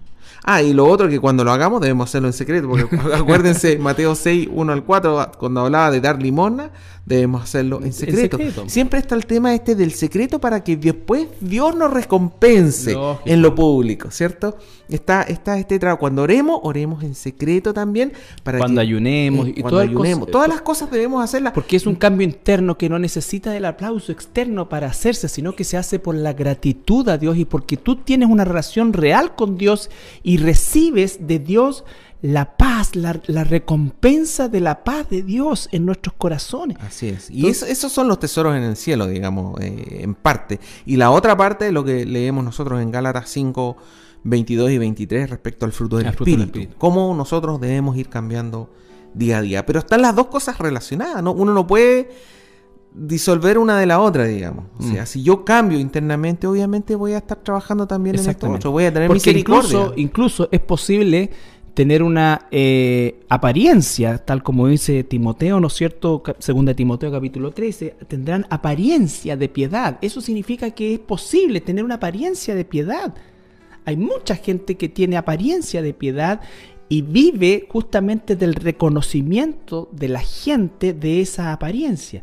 [0.45, 4.15] Ah, y lo otro que cuando lo hagamos debemos hacerlo en secreto, porque acuérdense Mateo
[4.15, 6.71] 6, 1 al 4, cuando hablaba de dar limosna,
[7.05, 8.39] debemos hacerlo en secreto.
[8.67, 13.55] Siempre está el tema este del secreto para que después Dios nos recompense en lo
[13.55, 14.57] público, ¿cierto?
[14.89, 16.01] Está, está este trabajo.
[16.01, 18.13] Cuando oremos, oremos en secreto también.
[18.43, 20.31] Para cuando ayunemos y cuando ayunemos.
[20.31, 21.53] todas las cosas debemos hacerlas.
[21.55, 25.65] Porque es un cambio interno que no necesita del aplauso externo para hacerse, sino que
[25.65, 29.57] se hace por la gratitud a Dios y porque tú tienes una relación real con
[29.57, 29.91] Dios
[30.23, 31.85] y recibes de Dios
[32.23, 33.13] la paz, la,
[33.45, 36.79] recompensa de la paz de Dios en nuestros corazones.
[36.81, 37.29] Así es.
[37.29, 40.61] Y esos son los tesoros en el cielo, digamos, eh, en parte.
[40.87, 43.77] Y la otra parte es lo que leemos nosotros en Gálatas 5,
[44.23, 46.61] 22 y 23 respecto al fruto del, espíritu.
[46.79, 48.71] Cómo nosotros debemos ir cambiando
[49.15, 49.67] día a día.
[49.67, 51.33] Pero están las dos cosas relacionadas, ¿no?
[51.33, 52.09] Uno no puede
[52.95, 54.67] disolver una de la otra, digamos.
[54.79, 55.07] O sea, mm.
[55.07, 58.71] si yo cambio internamente, obviamente voy a estar trabajando también en esto otro.
[58.71, 61.31] Voy a tener Porque Incluso, incluso es posible
[61.75, 66.23] tener una eh, apariencia, tal como dice Timoteo, ¿no es cierto?
[66.39, 69.99] Segunda Timoteo capítulo 13, tendrán apariencia de piedad.
[70.03, 73.15] Eso significa que es posible tener una apariencia de piedad.
[73.85, 76.41] Hay mucha gente que tiene apariencia de piedad
[76.89, 82.23] y vive justamente del reconocimiento de la gente de esa apariencia,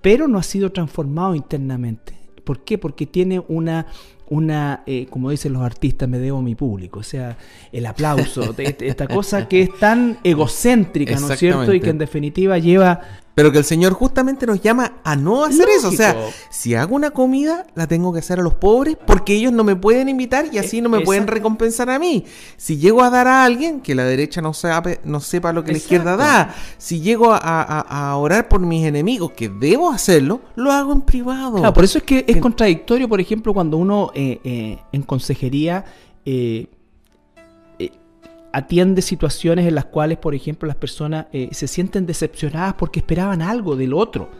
[0.00, 2.14] pero no ha sido transformado internamente.
[2.44, 2.78] ¿Por qué?
[2.78, 3.86] Porque tiene una
[4.30, 7.36] una, eh, como dicen los artistas, me debo a mi público, o sea,
[7.72, 11.72] el aplauso, esta cosa que es tan egocéntrica, ¿no es cierto?
[11.72, 13.00] Y que en definitiva lleva
[13.38, 15.90] pero que el Señor justamente nos llama a no hacer eso.
[15.90, 16.16] O sea,
[16.50, 19.76] si hago una comida, la tengo que hacer a los pobres porque ellos no me
[19.76, 22.24] pueden invitar y así no me pueden recompensar a mí.
[22.56, 25.70] Si llego a dar a alguien, que la derecha no, sepa, no sepa lo que
[25.70, 26.52] la izquierda da.
[26.78, 31.58] Si llego a, orar por mis enemigos, que debo hacerlo, lo hago en privado.
[31.58, 35.84] Claro, por eso es que es contradictorio, por ejemplo, cuando uno eh, eh, en consejería...
[36.24, 36.66] Eh,
[38.52, 43.42] atiende situaciones en las cuales, por ejemplo, las personas eh, se sienten decepcionadas porque esperaban
[43.42, 44.30] algo del otro.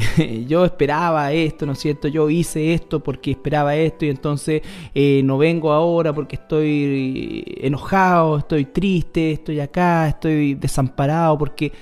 [0.46, 2.08] yo esperaba esto, ¿no es cierto?
[2.08, 4.62] Yo hice esto porque esperaba esto y entonces
[4.94, 11.72] eh, no vengo ahora porque estoy enojado, estoy triste, estoy acá, estoy desamparado, porque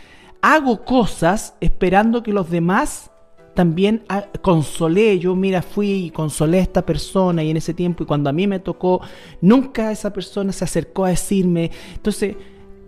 [0.43, 3.11] hago cosas esperando que los demás
[3.59, 8.05] también ah, consolé, yo mira, fui y consolé a esta persona y en ese tiempo
[8.05, 9.01] y cuando a mí me tocó,
[9.41, 11.73] nunca esa persona se acercó a decirme.
[11.93, 12.37] Entonces,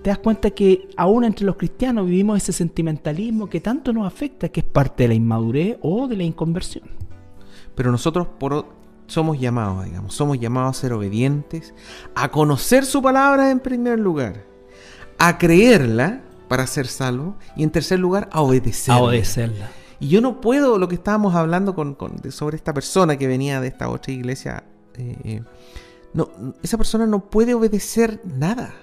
[0.01, 4.49] te das cuenta que aún entre los cristianos vivimos ese sentimentalismo que tanto nos afecta,
[4.49, 6.85] que es parte de la inmadurez o de la inconversión.
[7.75, 8.65] Pero nosotros por,
[9.09, 11.75] somos llamados, digamos, somos llamados a ser obedientes,
[12.15, 14.45] a conocer su palabra en primer lugar,
[15.19, 19.01] a creerla para ser salvo y en tercer lugar a obedecerla.
[19.01, 19.80] A obedecerla.
[20.01, 21.97] Y yo no puedo, lo que estábamos hablando con,
[22.31, 24.65] sobre esta persona que venía de esta otra iglesia,
[24.97, 25.43] eh, eh,
[26.15, 26.31] no,
[26.63, 28.75] esa persona no puede obedecer nada.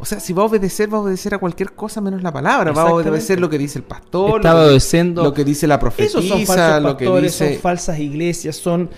[0.00, 2.72] O sea, si va a obedecer, va a obedecer a cualquier cosa menos la palabra.
[2.72, 6.96] Va a obedecer lo que dice el pastor, lo, que dice la profetisa, son lo
[6.96, 7.54] que dice...
[7.54, 8.88] son falsas iglesias, son...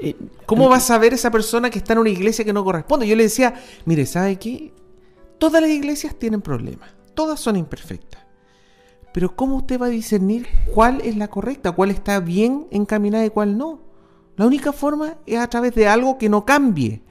[0.00, 0.16] Eh,
[0.46, 3.06] ¿Cómo va a saber esa persona que está en una iglesia que no corresponde?
[3.06, 3.54] Yo le decía,
[3.84, 4.72] mire, ¿sabe qué?
[5.38, 8.17] Todas las iglesias tienen problemas, todas son imperfectas.
[9.18, 13.30] Pero ¿cómo usted va a discernir cuál es la correcta, cuál está bien encaminada y
[13.30, 13.80] cuál no?
[14.36, 17.02] La única forma es a través de algo que no cambie.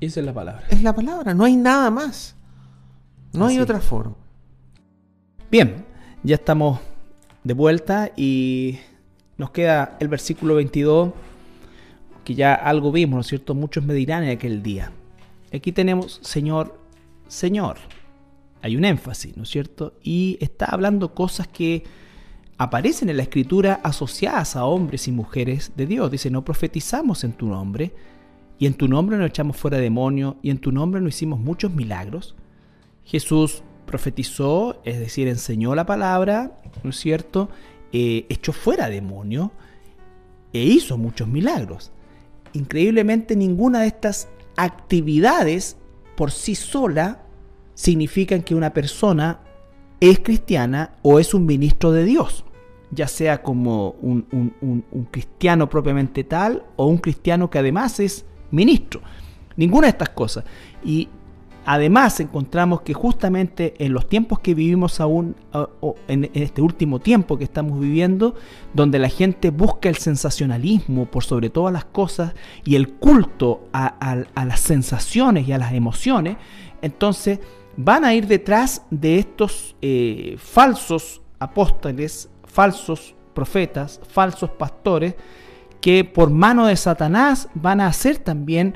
[0.00, 0.64] Esa es la palabra.
[0.70, 2.36] Es la palabra, no hay nada más.
[3.32, 4.14] No hay otra forma.
[5.50, 5.84] Bien,
[6.22, 6.78] ya estamos
[7.42, 8.78] de vuelta y
[9.38, 11.10] nos queda el versículo 22,
[12.22, 13.56] que ya algo vimos, ¿no es cierto?
[13.56, 14.92] Muchos me dirán en aquel día.
[15.52, 16.78] Aquí tenemos, Señor,
[17.26, 17.78] Señor
[18.66, 19.94] hay un énfasis, ¿no es cierto?
[20.02, 21.84] Y está hablando cosas que
[22.58, 26.10] aparecen en la escritura asociadas a hombres y mujeres de Dios.
[26.10, 27.94] Dice, no profetizamos en tu nombre,
[28.58, 31.72] y en tu nombre nos echamos fuera demonios, y en tu nombre no hicimos muchos
[31.72, 32.34] milagros.
[33.04, 37.48] Jesús profetizó, es decir, enseñó la palabra, ¿no es cierto?
[37.92, 39.50] Eh, echó fuera demonios
[40.52, 41.92] e hizo muchos milagros.
[42.52, 45.76] Increíblemente ninguna de estas actividades
[46.16, 47.25] por sí sola
[47.76, 49.38] significan que una persona
[50.00, 52.44] es cristiana o es un ministro de Dios,
[52.90, 54.24] ya sea como un,
[55.10, 59.00] cristiano propiamente tal o un cristiano que además es ministro.
[59.56, 60.44] Ninguna de estas cosas.
[60.84, 61.08] Y
[61.66, 65.36] además encontramos que justamente en los tiempos que vivimos aún,
[66.08, 68.36] en este último tiempo que estamos viviendo,
[68.72, 74.24] donde la gente busca el sensacionalismo por sobre todas las cosas y el culto a
[74.34, 76.36] las sensaciones y a las emociones,
[76.80, 77.40] entonces
[77.76, 85.14] van a ir detrás de estos eh, falsos apóstoles, falsos profetas, falsos pastores,
[85.80, 88.74] que por mano de Satanás van a hacer también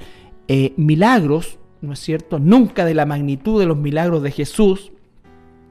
[0.48, 2.38] eh, milagros, ¿no es cierto?
[2.38, 4.92] Nunca de la magnitud de los milagros de Jesús,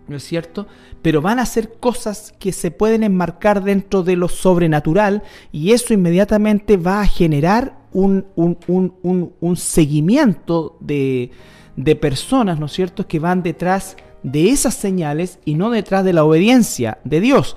[0.08, 0.66] ¿no es cierto?
[1.04, 5.22] Pero van a hacer cosas que se pueden enmarcar dentro de lo sobrenatural
[5.52, 11.32] y eso inmediatamente va a generar un, un seguimiento de,
[11.80, 16.12] de personas, ¿no es cierto?, que van detrás de esas señales y no detrás de
[16.12, 17.56] la obediencia de Dios.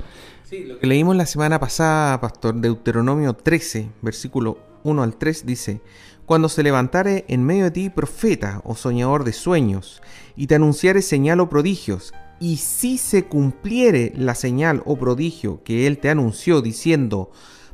[0.49, 5.81] Sí, lo que leímos la semana pasada, pastor, Deuteronomio 13, versículo 1 al 3, dice,
[6.25, 10.01] Cuando se levantare en medio de ti profeta o soñador de sueños,
[10.37, 15.89] y te anunciare señal o prodigios, y si se cumpliere la señal o prodigio que
[15.89, 17.33] él te anunció, diciendo,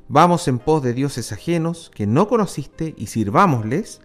[0.09, 4.01] Vamos en pos de dioses ajenos que no conociste y sirvámosles,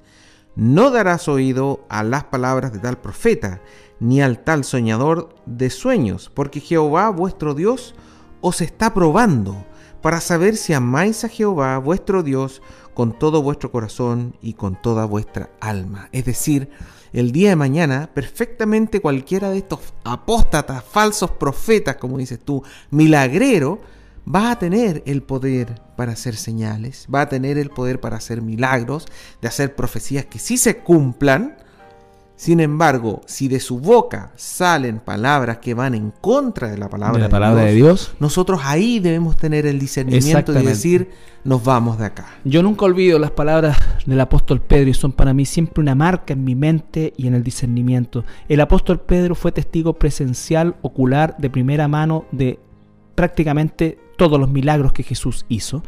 [0.56, 3.62] no darás oído a las palabras de tal profeta,
[4.00, 7.96] ni al tal soñador de sueños, porque Jehová vuestro Dios
[8.42, 9.66] os está probando
[10.02, 12.62] para saber si amáis a Jehová vuestro Dios
[12.94, 16.10] con todo vuestro corazón y con toda vuestra alma.
[16.12, 16.70] Es decir,
[17.14, 23.80] el día de mañana, perfectamente cualquiera de estos apóstatas, falsos profetas, como dices tú, milagrero,
[24.28, 28.42] va a tener el poder para hacer señales, va a tener el poder para hacer
[28.42, 29.06] milagros,
[29.42, 31.58] de hacer profecías que sí se cumplan,
[32.36, 37.18] sin embargo, si de su boca salen palabras que van en contra de la palabra,
[37.18, 41.10] de, la palabra de, Dios, nosotros ahí debemos tener el discernimiento de decir,
[41.44, 42.26] nos vamos de acá.
[42.44, 46.34] Yo nunca olvido las palabras del apóstol Pedro y son para mí siempre una marca
[46.34, 48.26] en mi mente y en el discernimiento.
[48.50, 52.60] El apóstol Pedro fue testigo presencial, ocular, de primera mano de
[53.16, 55.84] prácticamente todos los milagros que Jesús hizo.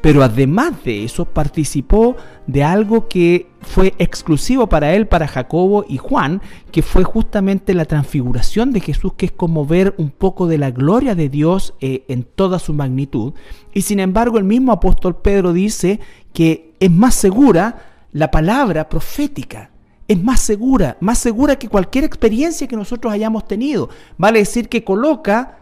[0.00, 2.16] Pero además de eso, participó
[2.46, 7.86] de algo que fue exclusivo para él, para Jacobo y Juan, que fue justamente la
[7.86, 12.04] transfiguración de Jesús, que es como ver un poco de la gloria de Dios eh,
[12.08, 13.32] en toda su magnitud.
[13.72, 15.98] Y sin embargo, el mismo apóstol Pedro dice
[16.32, 19.70] que es más segura la palabra profética.
[20.08, 23.88] Es más segura, más segura que cualquier experiencia que nosotros hayamos tenido.
[24.18, 25.58] Vale decir que coloca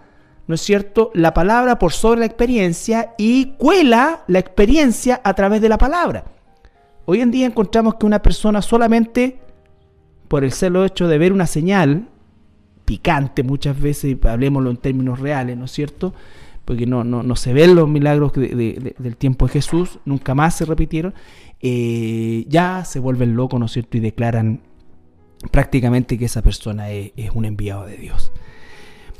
[0.46, 5.60] ¿no es cierto?, la palabra por sobre la experiencia y cuela la experiencia a través
[5.60, 6.24] de la palabra.
[7.06, 9.38] Hoy en día encontramos que una persona solamente
[10.28, 12.08] por el celo hecho de ver una señal,
[12.84, 16.14] picante muchas veces, hablemoslo en términos reales, ¿no es cierto?,
[16.64, 21.12] porque no, no, se ven los milagros del tiempo de Jesús, nunca más se repitieron,
[21.60, 24.60] eh, ya se vuelven locos, ¿no es cierto?, y declaran
[25.50, 28.32] prácticamente que esa persona es un enviado de Dios.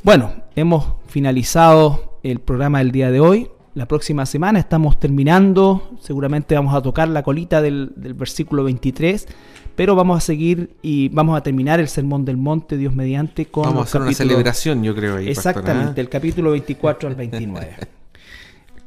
[0.05, 3.49] Bueno, hemos finalizado el programa del día de hoy.
[3.73, 9.27] La próxima semana estamos terminando, seguramente vamos a tocar la colita del, versículo 23,
[9.75, 13.63] pero vamos a seguir y vamos a terminar el Sermón del Monte, Dios mediante, con...
[13.63, 15.15] Vamos a hacer una celebración, yo creo.
[15.15, 17.75] Ahí, exactamente, del capítulo 24 al 29.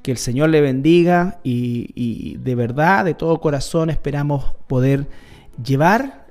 [0.02, 5.08] que el Señor le bendiga y, y de verdad, de todo corazón, esperamos poder
[5.60, 6.27] llevar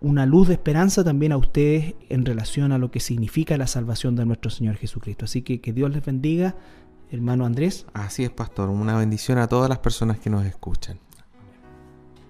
[0.00, 4.16] una luz de esperanza también a ustedes en relación a lo que significa la salvación
[4.16, 5.24] de nuestro Señor Jesucristo.
[5.24, 6.56] Así que que Dios les bendiga,
[7.10, 7.86] hermano Andrés.
[7.94, 8.68] Así es, pastor.
[8.68, 10.98] Una bendición a todas las personas que nos escuchan.